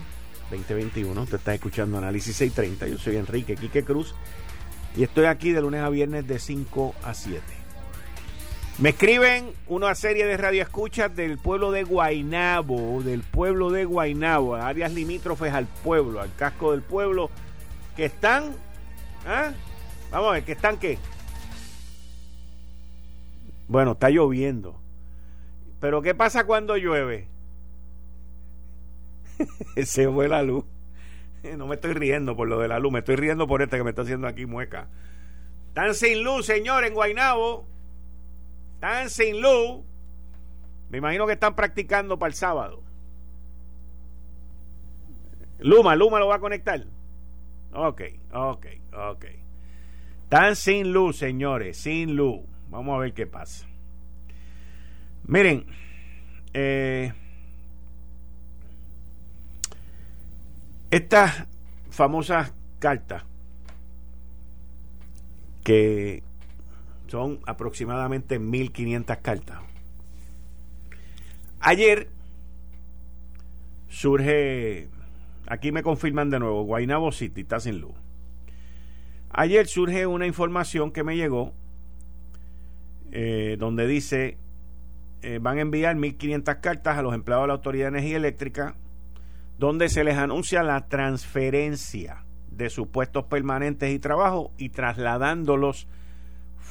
[0.50, 2.88] 2021, usted está escuchando Análisis 630.
[2.90, 4.14] Yo soy Enrique Quique Cruz
[4.98, 7.61] y estoy aquí de lunes a viernes de 5 a 7.
[8.82, 14.92] Me escriben una serie de radioescuchas del pueblo de Guainabo, del pueblo de Guainabo, áreas
[14.92, 17.30] limítrofes al pueblo, al casco del pueblo,
[17.96, 18.56] que están,
[19.28, 19.52] ¿ah?
[20.10, 20.98] Vamos a ver, que están qué.
[23.68, 24.82] Bueno, está lloviendo.
[25.80, 27.28] Pero ¿qué pasa cuando llueve?
[29.86, 30.66] Se fue la luz.
[31.56, 33.84] No me estoy riendo por lo de la luz, me estoy riendo por este que
[33.84, 34.88] me está haciendo aquí mueca.
[35.68, 37.71] Están sin luz, señor, en Guainabo.
[38.82, 39.86] Están sin luz.
[40.90, 42.82] Me imagino que están practicando para el sábado.
[45.60, 46.84] Luma, Luma lo va a conectar.
[47.74, 48.02] Ok,
[48.34, 49.26] ok, ok.
[50.24, 52.42] Están sin luz, señores, sin luz.
[52.72, 53.68] Vamos a ver qué pasa.
[55.28, 55.68] Miren,
[56.56, 57.14] eh,
[60.90, 61.46] estas
[61.92, 63.26] famosas cartas
[65.64, 66.24] que
[67.12, 69.60] son aproximadamente 1.500 cartas.
[71.60, 72.08] Ayer
[73.90, 74.88] surge,
[75.46, 77.92] aquí me confirman de nuevo, Guaynabo City está sin luz.
[79.30, 81.54] Ayer surge una información que me llegó
[83.12, 84.38] eh, donde dice
[85.22, 88.76] eh, van a enviar 1.500 cartas a los empleados de la Autoridad de Energía Eléctrica
[89.60, 95.88] donde se les anuncia la transferencia de sus puestos permanentes y trabajo y trasladándolos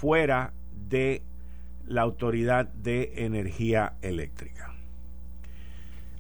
[0.01, 1.23] fuera de
[1.87, 4.75] la Autoridad de Energía Eléctrica.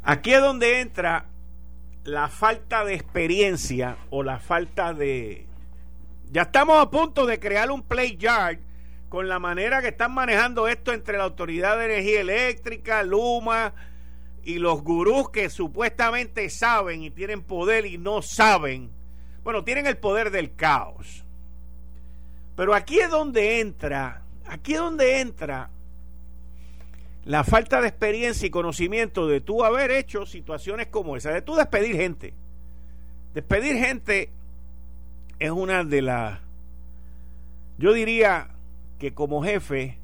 [0.02, 1.24] Aquí es donde entra
[2.04, 5.46] la falta de experiencia o la falta de...
[6.30, 8.58] Ya estamos a punto de crear un play yard
[9.08, 13.72] con la manera que están manejando esto entre la Autoridad de Energía Eléctrica, Luma
[14.44, 18.90] y los gurús que supuestamente saben y tienen poder y no saben.
[19.42, 21.24] Bueno, tienen el poder del caos.
[22.60, 25.70] Pero aquí es donde entra, aquí es donde entra
[27.24, 31.54] la falta de experiencia y conocimiento de tú haber hecho situaciones como esa, de tú
[31.54, 32.34] despedir gente.
[33.32, 34.28] Despedir gente
[35.38, 36.38] es una de las,
[37.78, 38.50] yo diría
[38.98, 39.96] que como jefe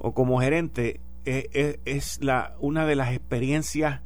[0.00, 4.00] o como gerente es, es la, una de las experiencias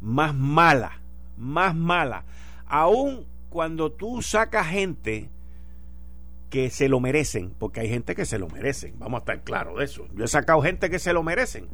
[0.00, 0.92] más malas,
[1.36, 2.22] más malas.
[2.68, 5.31] Aún cuando tú sacas gente
[6.52, 9.78] que se lo merecen, porque hay gente que se lo merecen, vamos a estar claros
[9.78, 10.06] de eso.
[10.12, 11.66] Yo he sacado gente que se lo merecen,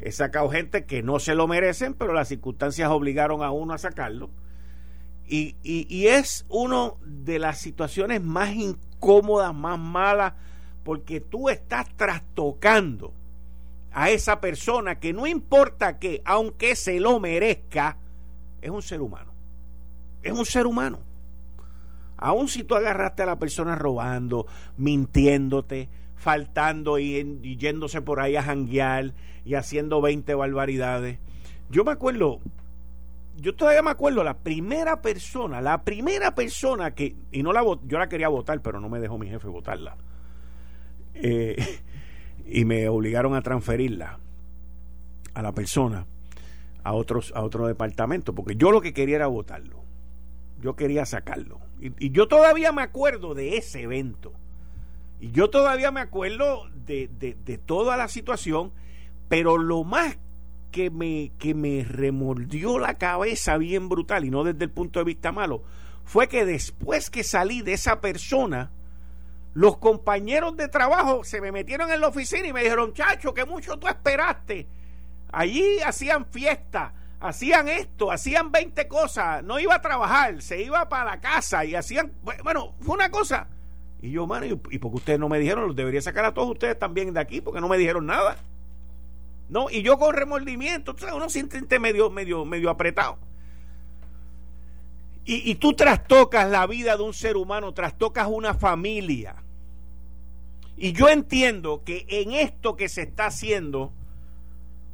[0.00, 3.78] he sacado gente que no se lo merecen, pero las circunstancias obligaron a uno a
[3.78, 4.28] sacarlo.
[5.28, 10.32] Y, y, es una de las situaciones más incómodas, más malas,
[10.82, 13.12] porque tú estás trastocando
[13.92, 17.96] a esa persona que no importa que, aunque se lo merezca,
[18.60, 19.32] es un ser humano.
[20.24, 21.05] Es un ser humano.
[22.16, 28.42] Aún si tú agarraste a la persona robando, mintiéndote, faltando y, yéndose por ahí a
[28.42, 31.18] janguear y haciendo 20 barbaridades.
[31.70, 32.40] Yo me acuerdo,
[33.36, 37.98] yo todavía me acuerdo, la primera persona, la primera persona que, y no la yo
[37.98, 39.96] la quería votar, pero no me dejó mi jefe votarla.
[41.14, 41.56] Eh,
[42.46, 44.18] y me obligaron a transferirla
[45.34, 46.06] a la persona
[46.82, 49.82] a otros a otro departamento porque yo lo que quería era votarlo
[50.60, 54.32] yo quería sacarlo y, yo todavía me acuerdo de ese evento.
[55.20, 58.72] Y yo todavía me acuerdo de, de, toda la situación,
[59.28, 60.18] pero lo más
[60.70, 65.06] que me, que me remordió la cabeza bien brutal, y no desde el punto de
[65.06, 65.62] vista malo,
[66.04, 68.70] fue que después que salí de esa persona,
[69.54, 73.46] los compañeros de trabajo se me metieron en la oficina y me dijeron, chacho, que
[73.46, 74.68] mucho tú esperaste.
[75.32, 81.04] Allí hacían fiesta hacían esto, hacían 20 cosas, no iba a trabajar, se iba para
[81.04, 83.48] la casa y hacían, bueno, fue una cosa.
[84.02, 85.66] Y yo, mano, ¿y, porque ustedes no me dijeron?
[85.66, 88.36] Los debería sacar a todos ustedes también de aquí, porque no me dijeron nada.
[89.48, 93.18] No, y yo con remordimiento, uno se siente medio, medio, medio apretado.
[95.24, 99.36] Y, y tú trastocas la vida de un ser humano, trastocas una familia.
[100.76, 103.92] Y yo entiendo que en esto que se está haciendo,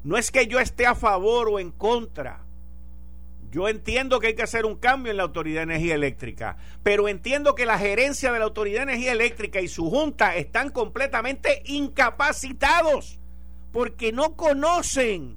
[0.05, 2.45] no es que yo esté a favor o en contra.
[3.51, 7.07] Yo entiendo que hay que hacer un cambio en la Autoridad de Energía Eléctrica, pero
[7.07, 11.63] entiendo que la gerencia de la Autoridad de Energía Eléctrica y su junta están completamente
[11.67, 13.19] incapacitados
[13.71, 15.37] porque no conocen.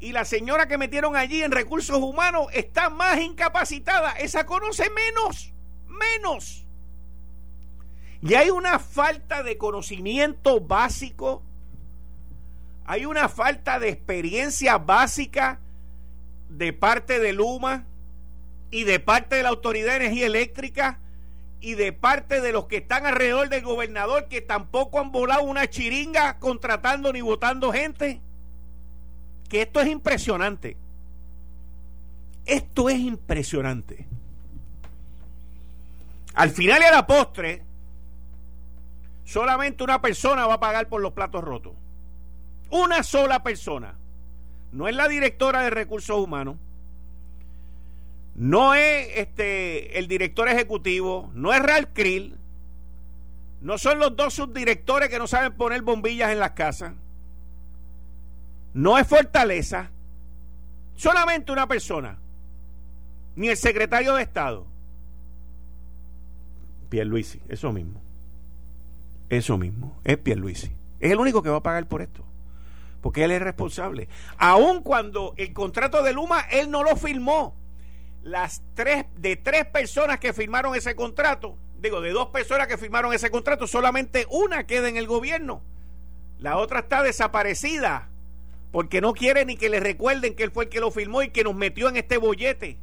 [0.00, 4.12] Y la señora que metieron allí en recursos humanos está más incapacitada.
[4.12, 5.52] Esa conoce menos,
[5.86, 6.66] menos.
[8.20, 11.42] Y hay una falta de conocimiento básico
[12.84, 15.60] hay una falta de experiencia básica
[16.48, 17.84] de parte de Luma
[18.70, 20.98] y de parte de la Autoridad de Energía Eléctrica
[21.60, 25.68] y de parte de los que están alrededor del gobernador que tampoco han volado una
[25.68, 28.20] chiringa contratando ni votando gente.
[29.48, 30.76] Que esto es impresionante.
[32.44, 34.06] Esto es impresionante.
[36.34, 37.62] Al final y a la postre,
[39.24, 41.74] solamente una persona va a pagar por los platos rotos.
[42.72, 43.94] Una sola persona.
[44.72, 46.56] No es la directora de recursos humanos.
[48.34, 51.30] No es este el director ejecutivo.
[51.34, 52.34] No es Ralph Krill.
[53.60, 56.94] No son los dos subdirectores que no saben poner bombillas en las casas.
[58.72, 59.90] No es Fortaleza.
[60.96, 62.16] Solamente una persona.
[63.36, 64.64] Ni el secretario de Estado.
[66.88, 68.00] Pierluisi, eso mismo.
[69.28, 70.00] Eso mismo.
[70.04, 70.72] Es Pierluisi.
[71.00, 72.31] Es el único que va a pagar por esto
[73.02, 74.08] porque él es responsable.
[74.38, 77.54] Aun cuando el contrato de Luma, él no lo firmó.
[78.22, 83.12] Las tres, de tres personas que firmaron ese contrato, digo, de dos personas que firmaron
[83.12, 85.62] ese contrato, solamente una queda en el gobierno.
[86.38, 88.08] La otra está desaparecida,
[88.70, 91.30] porque no quiere ni que le recuerden que él fue el que lo firmó y
[91.30, 92.78] que nos metió en este bollete.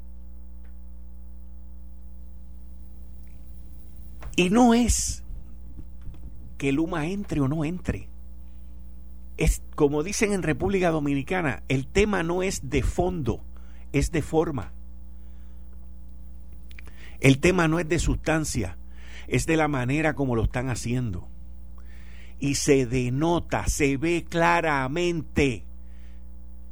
[4.35, 5.23] Y no es
[6.57, 8.09] que Luma entre o no entre
[9.39, 13.41] es como dicen en República Dominicana, el tema no es de fondo,
[13.93, 14.73] es de forma.
[17.21, 18.77] El tema no es de sustancia,
[19.29, 21.29] es de la manera como lo están haciendo.
[22.37, 25.63] Y se denota, se ve claramente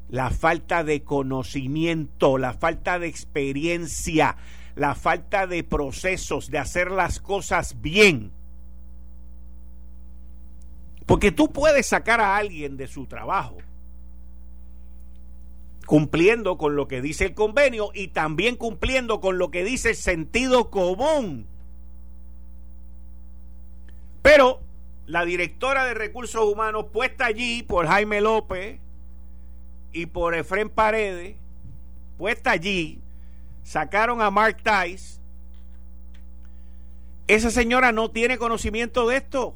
[0.09, 4.35] la falta de conocimiento, la falta de experiencia,
[4.75, 8.33] la falta de procesos, de hacer las cosas bien
[11.07, 13.57] porque tú puedes sacar a alguien de su trabajo
[15.87, 19.95] cumpliendo con lo que dice el convenio y también cumpliendo con lo que dice el
[19.95, 21.47] sentido común.
[24.21, 24.59] Pero
[25.05, 28.81] la directora de recursos humanos puesta allí por Jaime López
[29.93, 31.37] y por Efren Paredes,
[32.17, 32.99] puesta allí,
[33.63, 35.21] sacaron a Mark Tice.
[37.27, 39.55] Esa señora no tiene conocimiento de esto.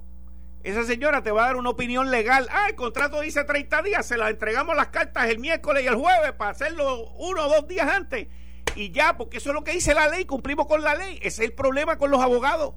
[0.64, 2.48] Esa señora te va a dar una opinión legal.
[2.52, 5.96] Ah, el contrato dice 30 días, se la entregamos las cartas el miércoles y el
[5.96, 8.28] jueves para hacerlo uno o dos días antes.
[8.76, 11.18] Y ya, porque eso es lo que dice la ley, cumplimos con la ley.
[11.18, 12.74] Ese es el problema con los abogados.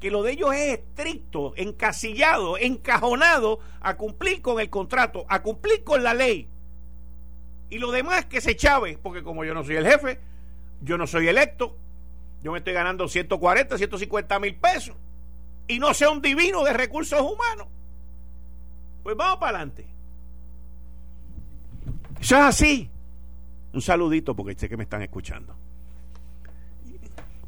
[0.00, 5.84] que lo de ellos es estricto, encasillado, encajonado a cumplir con el contrato, a cumplir
[5.84, 6.48] con la ley.
[7.68, 10.18] Y lo demás que se chave, porque como yo no soy el jefe,
[10.80, 11.76] yo no soy electo,
[12.42, 14.96] yo me estoy ganando 140, 150 mil pesos
[15.70, 17.68] y no sea un divino de recursos humanos.
[19.04, 19.86] Pues vamos para adelante.
[22.20, 22.90] Eso es así.
[23.72, 25.54] Un saludito porque sé que me están escuchando.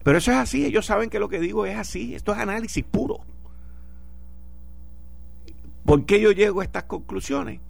[0.05, 2.85] Pero eso es así, ellos saben que lo que digo es así, esto es análisis
[2.85, 3.21] puro.
[5.85, 7.61] ¿Por qué yo llego a estas conclusiones?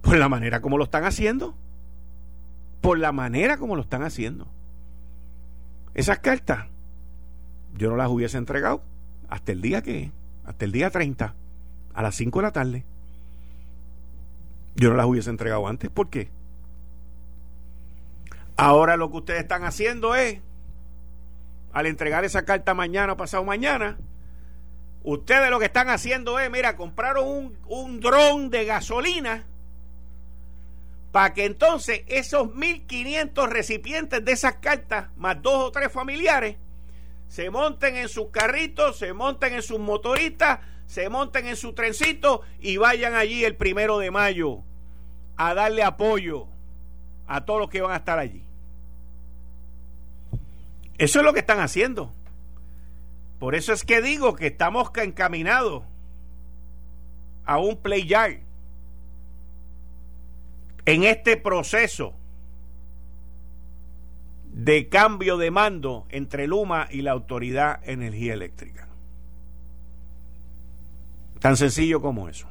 [0.00, 1.54] Por la manera como lo están haciendo.
[2.80, 4.48] Por la manera como lo están haciendo.
[5.94, 6.66] Esas cartas
[7.76, 8.82] yo no las hubiese entregado
[9.32, 10.12] hasta el día que,
[10.44, 11.34] hasta el día 30,
[11.94, 12.84] a las 5 de la tarde.
[14.74, 15.88] Yo no las hubiese entregado antes.
[15.88, 16.28] ¿Por qué?
[18.58, 20.40] Ahora lo que ustedes están haciendo es
[21.72, 23.96] al entregar esa carta mañana o pasado mañana,
[25.02, 29.46] ustedes lo que están haciendo es, mira, compraron un, un dron de gasolina
[31.10, 36.58] para que entonces esos 1.500 recipientes de esas cartas, más dos o tres familiares,
[37.32, 42.42] se monten en sus carritos, se monten en sus motoritas, se monten en su trencito
[42.60, 44.58] y vayan allí el primero de mayo
[45.38, 46.46] a darle apoyo
[47.26, 48.44] a todos los que van a estar allí.
[50.98, 52.12] Eso es lo que están haciendo.
[53.38, 55.84] Por eso es que digo que estamos encaminados
[57.46, 58.40] a un play yard
[60.84, 62.12] en este proceso
[64.52, 68.88] de cambio de mando entre Luma y la Autoridad Energía Eléctrica.
[71.40, 72.48] Tan sencillo como eso.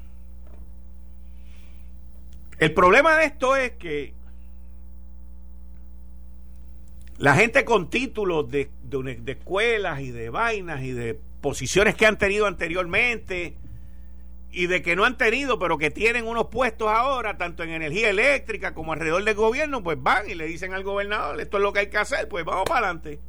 [2.58, 4.14] El problema de esto es que
[7.18, 12.18] la gente con títulos de, de, escuelas y de vainas y de posiciones que han
[12.18, 13.56] tenido anteriormente
[14.52, 18.10] y de que no han tenido, pero que tienen unos puestos ahora, tanto en energía
[18.10, 21.72] eléctrica como alrededor del gobierno, pues van y le dicen al gobernador, esto es lo
[21.72, 23.20] que hay que hacer, pues vamos para adelante.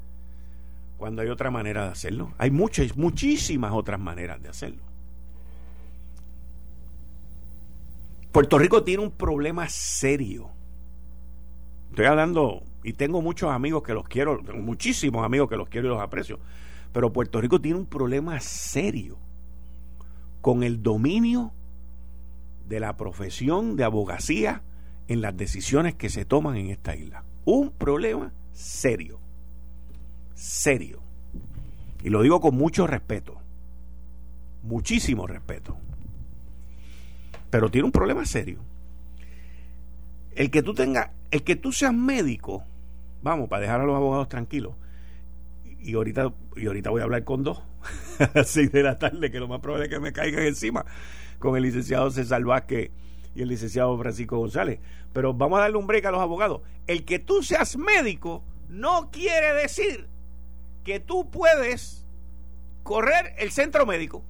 [0.96, 2.32] Cuando hay otra manera de hacerlo.
[2.38, 4.82] Hay muchas, muchísimas otras maneras de hacerlo.
[8.32, 10.50] Puerto Rico tiene un problema serio.
[11.90, 15.90] Estoy hablando y tengo muchos amigos que los quiero, muchísimos amigos que los quiero y
[15.90, 16.40] los aprecio,
[16.92, 19.18] pero Puerto Rico tiene un problema serio
[20.42, 21.52] con el dominio
[22.68, 24.62] de la profesión de abogacía
[25.09, 27.24] en las decisiones que se toman en esta isla.
[27.44, 29.18] Un problema serio,
[30.35, 31.00] serio.
[32.02, 33.37] Y lo digo con mucho respeto,
[34.62, 35.76] muchísimo respeto.
[37.48, 38.59] Pero tiene un problema serio.
[40.35, 42.64] El que tú tengas, el que tú seas médico,
[43.22, 44.74] vamos, para dejar a los abogados tranquilos.
[45.81, 47.62] Y ahorita, y ahorita voy a hablar con dos,
[48.35, 50.85] a seis de la tarde, que lo más probable es que me caigan encima,
[51.38, 52.90] con el licenciado César Vázquez
[53.35, 54.81] y el licenciado Francisco González.
[55.12, 56.62] Pero vamos a darle un break a los abogados.
[56.87, 60.07] El que tú seas médico no quiere decir
[60.85, 62.05] que tú puedes
[62.83, 64.25] correr el centro médico.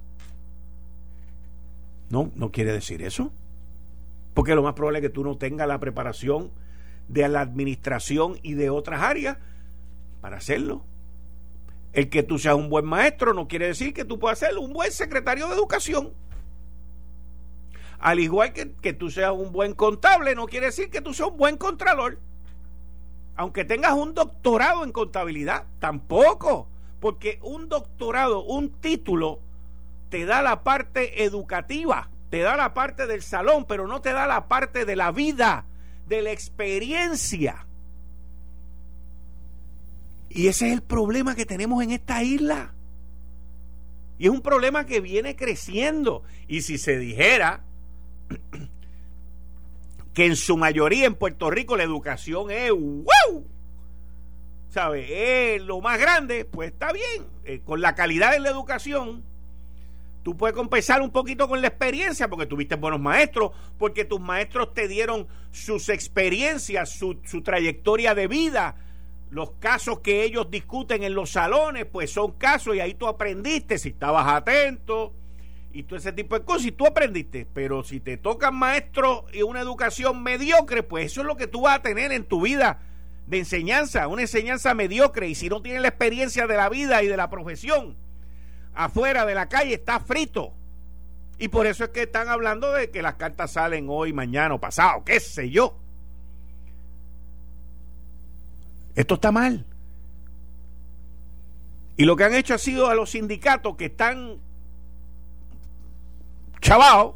[2.09, 3.31] No, no quiere decir eso.
[4.33, 6.51] Porque lo más probable es que tú no tengas la preparación
[7.07, 9.37] de la administración y de otras áreas
[10.21, 10.85] para hacerlo.
[11.93, 14.73] El que tú seas un buen maestro no quiere decir que tú puedas ser un
[14.73, 16.11] buen secretario de educación.
[17.99, 21.29] Al igual que, que tú seas un buen contable, no quiere decir que tú seas
[21.29, 22.19] un buen contralor.
[23.35, 26.67] Aunque tengas un doctorado en contabilidad, tampoco.
[26.99, 29.39] Porque un doctorado, un título,
[30.09, 34.27] te da la parte educativa, te da la parte del salón, pero no te da
[34.27, 35.65] la parte de la vida
[36.07, 37.65] de la experiencia.
[40.33, 42.73] Y ese es el problema que tenemos en esta isla.
[44.17, 46.23] Y es un problema que viene creciendo.
[46.47, 47.63] Y si se dijera
[50.13, 53.47] que en su mayoría en Puerto Rico la educación es wow,
[54.69, 55.55] ¿sabe?
[55.55, 57.27] Es lo más grande, pues está bien.
[57.43, 59.23] Eh, con la calidad de la educación
[60.23, 64.73] Tú puedes compensar un poquito con la experiencia porque tuviste buenos maestros, porque tus maestros
[64.73, 68.77] te dieron sus experiencias, su, trayectoria de vida.
[69.33, 73.79] Los casos que ellos discuten en los salones, pues son casos y ahí tú aprendiste
[73.79, 75.11] si estabas atento
[75.71, 77.47] y todo ese tipo de cosas y tú aprendiste.
[77.51, 81.61] Pero si te tocan maestros y una educación mediocre, pues eso es lo que tú
[81.61, 82.81] vas a tener en tu vida
[83.25, 85.27] de enseñanza, una enseñanza mediocre.
[85.27, 87.97] Y si no tienes la experiencia de la vida y de la profesión,
[88.75, 90.53] afuera de la calle está frito.
[91.39, 94.61] Y por eso es que están hablando de que las cartas salen hoy, mañana o
[94.61, 95.79] pasado, qué sé yo.
[98.95, 99.65] Esto está mal.
[101.97, 104.37] Y lo que han hecho ha sido a los sindicatos que están
[106.59, 107.15] chavados,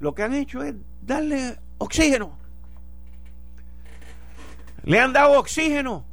[0.00, 2.36] lo que han hecho es darle oxígeno.
[4.84, 6.04] Le han dado oxígeno.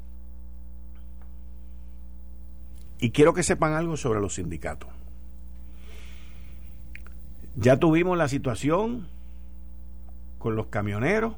[2.99, 4.89] Y quiero que sepan algo sobre los sindicatos.
[7.57, 9.07] Ya tuvimos la situación
[10.39, 11.36] con los camioneros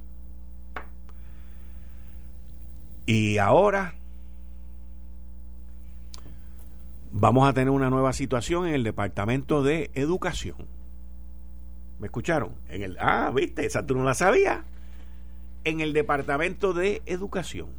[3.07, 3.95] y ahora
[7.11, 10.57] vamos a tener una nueva situación en el Departamento de Educación.
[11.99, 12.51] ¿Me escucharon?
[12.69, 14.59] En el, ah, viste, esa tú no la sabías.
[15.63, 17.69] En el Departamento de Educación.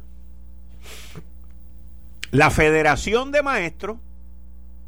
[2.31, 3.97] La Federación de Maestros,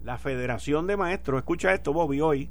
[0.04, 2.50] la Federación de Maestros, escucha esto, Bobby, hoy,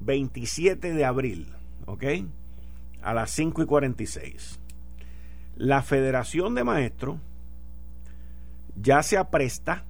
[0.00, 1.46] 27 de abril,
[1.84, 2.04] ¿ok?
[3.02, 4.60] A las 5 y 46.
[5.56, 7.18] La Federación de Maestros
[8.76, 9.84] ya se apresta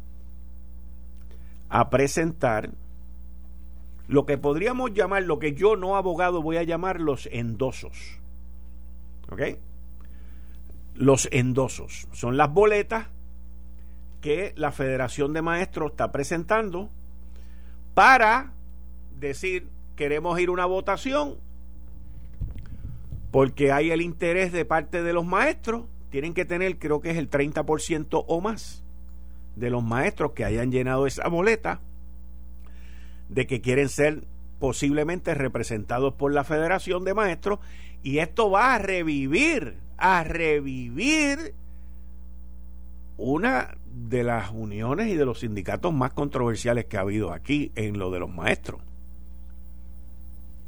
[1.68, 2.70] a presentar
[4.06, 8.18] lo que podríamos llamar, lo que yo no abogado voy a llamar los endosos.
[9.30, 9.42] ¿Ok?
[10.94, 12.06] Los endosos.
[12.12, 13.06] Son las boletas
[14.20, 16.90] que la Federación de Maestros está presentando
[17.94, 18.52] para
[19.18, 21.36] decir, queremos ir a una votación
[23.34, 25.86] porque hay el interés de parte de los maestros.
[26.10, 28.84] Tienen que tener, creo que es el 30% o más
[29.56, 31.80] de los maestros que hayan llenado esa boleta
[33.28, 34.22] de que quieren ser
[34.60, 37.58] posiblemente representados por la Federación de Maestros
[38.04, 41.54] y esto va a revivir, a revivir
[43.16, 47.98] una de las uniones y de los sindicatos más controversiales que ha habido aquí en
[47.98, 48.80] lo de los maestros.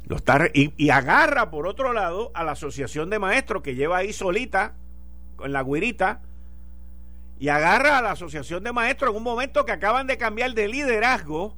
[0.07, 4.13] Lo está, y, agarra por otro lado a la Asociación de Maestros que lleva ahí
[4.13, 4.73] solita,
[5.35, 6.21] con la guirita,
[7.39, 10.69] y agarra a la Asociación de Maestros en un momento que acaban de cambiar de
[10.69, 11.57] liderazgo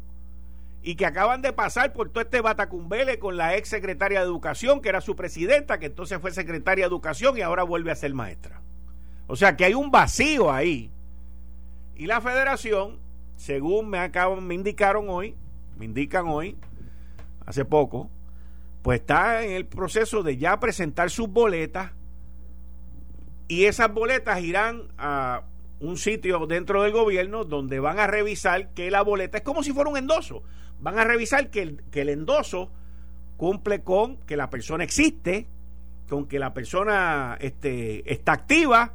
[0.81, 4.81] y que acaban de pasar por todo este batacumbele con la ex secretaria de Educación,
[4.81, 8.15] que era su presidenta, que entonces fue secretaria de Educación y ahora vuelve a ser
[8.15, 8.61] maestra.
[9.27, 10.91] O sea que hay un vacío ahí.
[11.95, 12.97] Y la federación,
[13.35, 15.35] según me acaban, me indicaron hoy,
[15.77, 16.57] me indican hoy,
[17.45, 18.09] hace poco,
[18.81, 21.91] pues está en el proceso de ya presentar sus boletas
[23.47, 25.43] y esas boletas irán a
[25.79, 29.71] un sitio dentro del gobierno donde van a revisar que la boleta es como si
[29.73, 30.43] fuera un endoso.
[30.79, 32.69] Van a revisar que el, que el endoso
[33.37, 35.47] cumple con que la persona existe,
[36.07, 38.93] con que la persona este, está activa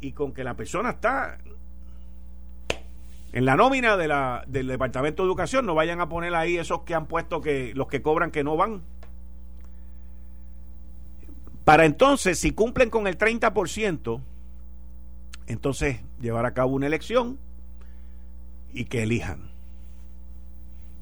[0.00, 1.38] y con que la persona está
[3.32, 5.64] en la nómina de la, del Departamento de Educación.
[5.66, 8.56] No vayan a poner ahí esos que han puesto que los que cobran que no
[8.56, 8.82] van.
[11.64, 14.20] Para entonces, si cumplen con el 30%,
[15.46, 17.38] entonces llevar a cabo una elección
[18.72, 19.50] y que elijan.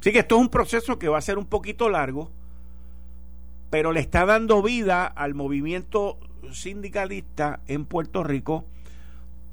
[0.00, 2.30] Así que esto es un proceso que va a ser un poquito largo,
[3.70, 6.18] pero le está dando vida al movimiento
[6.52, 8.64] sindicalista en Puerto Rico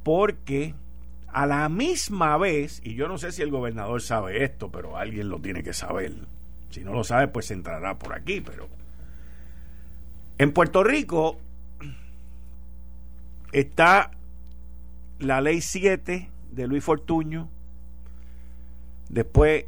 [0.03, 0.73] porque
[1.27, 5.29] a la misma vez, y yo no sé si el gobernador sabe esto, pero alguien
[5.29, 6.13] lo tiene que saber.
[6.69, 8.69] Si no lo sabe, pues entrará por aquí, pero
[10.37, 11.37] en Puerto Rico
[13.51, 14.11] está
[15.19, 17.49] la ley 7 de Luis Fortuño,
[19.09, 19.65] después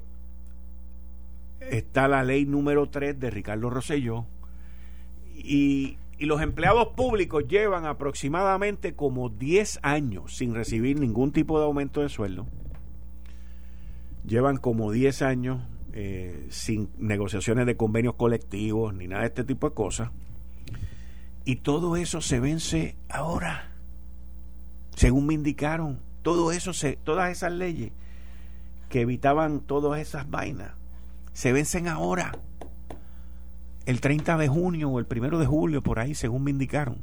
[1.60, 4.26] está la ley número 3 de Ricardo Rosselló,
[5.36, 12.02] y, los empleados públicos llevan aproximadamente como 10 años sin recibir ningún tipo de aumento
[12.02, 12.46] de sueldo.
[14.28, 15.62] Llevan como 10 años
[15.94, 20.10] eh, sin negociaciones de convenios colectivos ni nada de este tipo de cosas.
[21.50, 23.70] Y todo eso se vence ahora
[25.00, 27.94] según me indicaron, todo eso se, todas esas leyes
[28.90, 30.74] que evitaban todas esas vainas
[31.32, 32.38] se vencen ahora.
[33.86, 36.98] El 30 de junio o el 1 de julio, por ahí, según me indicaron.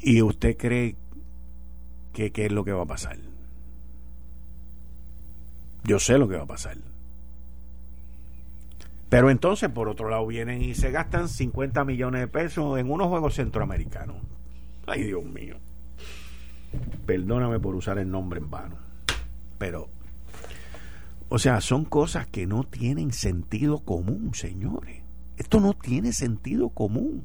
[0.00, 0.96] ¿Y usted cree
[2.12, 3.16] que qué es lo que va a pasar?
[5.84, 6.76] Yo sé lo que va a pasar.
[9.10, 13.08] Pero entonces, por otro lado, vienen y se gastan 50 millones de pesos en unos
[13.08, 14.16] juegos centroamericanos.
[14.86, 15.56] Ay, Dios mío.
[17.06, 18.76] Perdóname por usar el nombre en vano.
[19.58, 19.88] Pero,
[21.28, 25.02] o sea, son cosas que no tienen sentido común, señores.
[25.36, 27.24] Esto no tiene sentido común.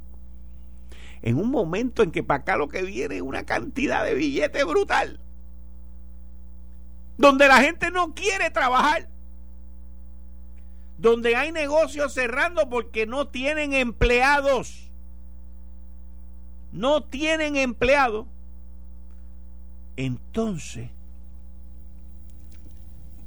[1.21, 4.65] En un momento en que para acá lo que viene es una cantidad de billetes
[4.65, 5.19] brutal.
[7.17, 9.07] Donde la gente no quiere trabajar.
[10.97, 14.85] Donde hay negocios cerrando porque no tienen empleados
[16.75, 18.27] no tienen empleado
[19.95, 20.89] Entonces,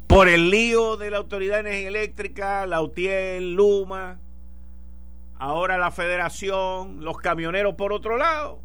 [0.06, 4.18] por el lío de la Autoridad de Energía Eléctrica, la UTIEL, Luma,
[5.38, 8.60] ahora la Federación, los camioneros por otro lado,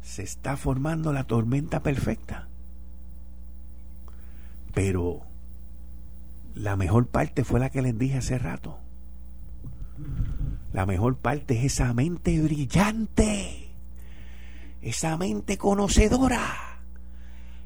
[0.00, 2.48] se está formando la tormenta perfecta.
[4.72, 5.20] Pero
[6.54, 8.78] la mejor parte fue la que les dije hace rato.
[10.72, 13.70] La mejor parte es esa mente brillante,
[14.80, 16.80] esa mente conocedora,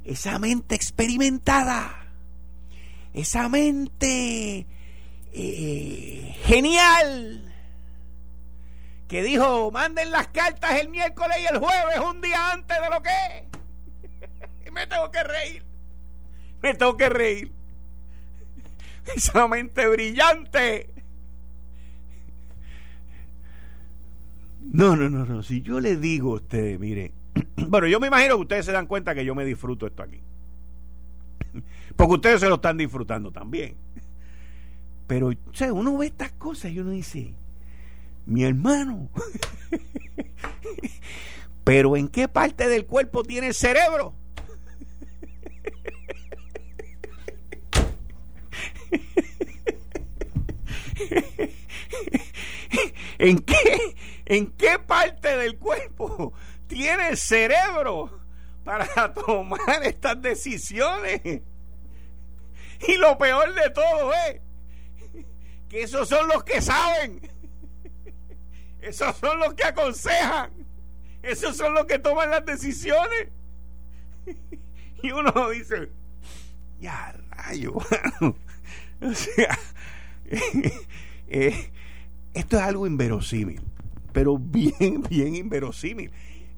[0.05, 2.12] esa mente experimentada,
[3.14, 4.66] esa mente
[5.32, 7.55] eh, genial
[9.09, 13.03] que dijo, manden las cartas el miércoles y el jueves, un día antes de lo
[13.03, 13.49] que
[14.66, 15.64] y me tengo que reír.
[16.61, 17.55] Me tengo que reír.
[19.14, 20.90] Esa mente brillante.
[24.72, 25.42] No, no, no, no.
[25.42, 27.12] Si yo le digo a ustedes, mire,
[27.68, 30.20] bueno, yo me imagino que ustedes se dan cuenta que yo me disfruto esto aquí.
[31.96, 33.76] Porque ustedes se lo están disfrutando también.
[35.07, 37.32] Pero, o sea, uno ve estas cosas y uno dice,
[38.26, 39.09] mi hermano,
[41.64, 44.14] pero ¿en qué parte del cuerpo tiene el cerebro?
[53.18, 56.32] ¿En qué, ¿En qué parte del cuerpo
[56.66, 58.20] tiene el cerebro
[58.64, 61.20] para tomar estas decisiones?
[62.87, 64.41] Y lo peor de todo es
[65.68, 67.20] que esos son los que saben.
[68.80, 70.51] Esos son los que aconsejan.
[71.22, 73.28] Esos son los que toman las decisiones.
[75.03, 75.91] Y uno dice,
[76.78, 77.74] ya, rayo,
[79.03, 79.59] o sea,
[81.28, 81.70] eh,
[82.34, 83.61] esto es algo inverosímil,
[84.12, 86.11] pero bien, bien inverosímil.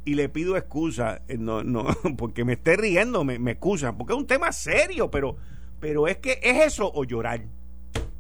[0.05, 1.86] Y le pido excusa, eh, no, no,
[2.16, 5.36] porque me esté riendo, me, me excusan, porque es un tema serio, pero,
[5.80, 7.45] pero es que es eso o llorar.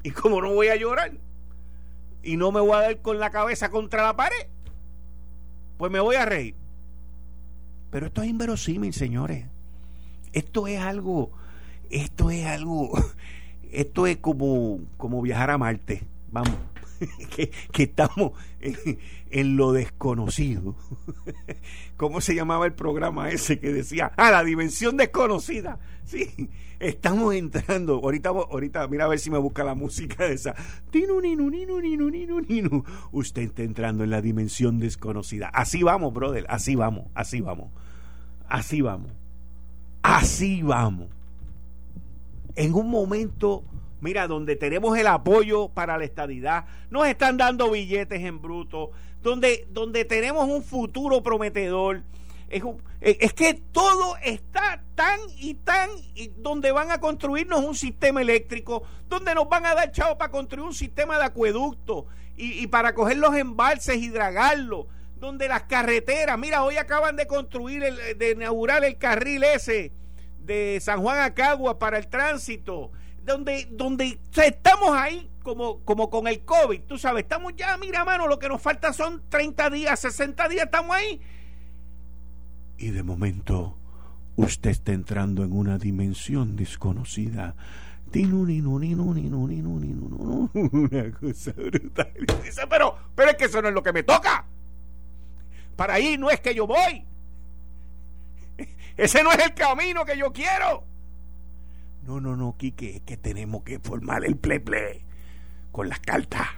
[0.02, 1.12] Y como no voy a llorar
[2.22, 4.46] y no me voy a dar con la cabeza contra la pared,
[5.78, 6.54] pues me voy a reír.
[7.90, 9.46] Pero esto es inverosímil, señores.
[10.32, 11.30] Esto es algo,
[11.90, 12.92] esto es algo,
[13.72, 16.02] esto es como, como viajar a Marte.
[16.30, 16.56] Vamos.
[17.72, 18.32] que, estamos
[19.30, 20.76] en, lo desconocido.
[21.96, 25.78] ¿Cómo se llamaba el programa ese que decía, ah, la dimensión desconocida?
[26.04, 26.50] Sí,
[26.80, 27.94] estamos entrando.
[27.96, 30.54] Ahorita, ahorita, mira a ver si me busca la música de esa.
[33.12, 35.48] Usted está entrando en la dimensión desconocida.
[35.48, 37.70] Así vamos, brother, así vamos, así vamos.
[38.48, 39.12] Así vamos.
[40.02, 41.08] Así vamos.
[42.58, 43.62] En un momento
[44.00, 48.90] mira, donde tenemos el apoyo para la estadidad, nos están dando billetes en bruto,
[49.22, 52.02] donde, donde tenemos un futuro prometedor.
[52.48, 52.62] Es,
[53.00, 58.82] es, que todo está tan y tan, y donde van a construirnos un sistema eléctrico,
[59.08, 62.06] donde nos van a dar chavo para construir un sistema de acueducto
[62.36, 64.86] y, y para coger los embalses y dragarlos,
[65.20, 69.92] donde las carreteras, mira, hoy acaban de construir, el, de inaugurar el carril ese
[70.48, 72.90] de San Juan a Cagua para el tránsito
[73.22, 78.26] donde, donde estamos ahí como, como con el COVID, tú sabes, estamos ya, mira, mano,
[78.26, 81.20] lo que nos falta son 30 días, 60 días, estamos ahí.
[82.78, 83.76] Y de momento
[84.36, 87.54] usted está entrando en una dimensión desconocida.
[90.54, 92.12] Una cosa brutal.
[92.42, 94.46] Dice, pero, pero es que eso no es lo que me toca.
[95.76, 97.04] Para ahí no es que yo voy.
[98.96, 100.84] Ese no es el camino que yo quiero.
[102.02, 105.04] No, no, no, Quique, es que tenemos que formar el ple ple
[105.72, 106.48] con las cartas.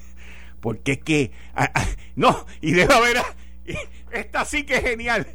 [0.60, 1.32] Porque es que.
[1.54, 1.70] Ah,
[2.16, 3.18] no, y debe haber.
[4.12, 5.26] Esta sí que es genial.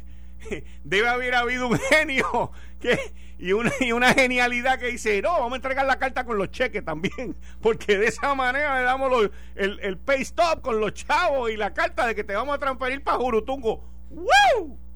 [0.84, 2.50] Debe haber habido un genio
[2.80, 2.98] que,
[3.38, 6.50] y, una, y una genialidad que dice: No, vamos a entregar la carta con los
[6.50, 7.36] cheques también.
[7.62, 11.72] Porque de esa manera le damos el, el pay stop con los chavos y la
[11.72, 13.84] carta de que te vamos a transferir para Jurutungo.
[14.10, 14.89] ¡Wow!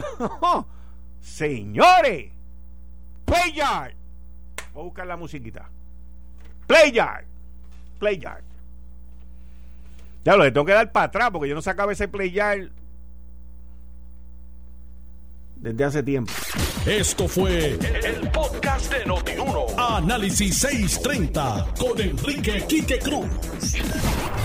[1.20, 2.30] Señores
[3.24, 3.94] Play Yard.
[4.72, 5.68] Voy a buscar la musiquita.
[6.66, 7.24] Play Yard.
[7.98, 8.42] Play Yard.
[10.24, 12.68] Ya lo tengo que dar para atrás porque yo no sacaba ese Play Yard
[15.56, 16.32] desde hace tiempo.
[16.86, 19.66] Esto fue el, podcast de Notiuno.
[19.76, 23.26] Análisis 630 con Enrique Quique Cruz.